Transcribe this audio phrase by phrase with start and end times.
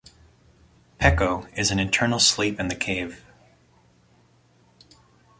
[0.99, 3.21] Peko is in eternal sleep in the cave.